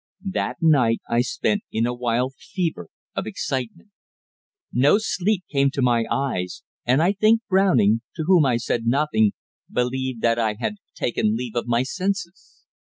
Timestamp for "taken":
10.95-11.35